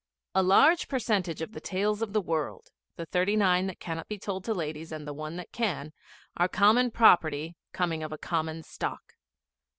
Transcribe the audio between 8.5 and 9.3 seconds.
stock.